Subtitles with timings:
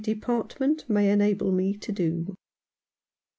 [0.03, 2.35] Department may enable me to do."